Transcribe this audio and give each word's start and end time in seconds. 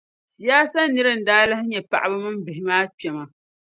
siyaayasa 0.35 0.79
nira 0.91 1.11
n-daa 1.15 1.47
lahi 1.49 1.63
nyɛ 1.69 1.79
paɣiba 1.89 2.17
mini 2.29 2.41
bihi 2.45 2.61
maa 2.67 2.85
kpɛma. 2.97 3.23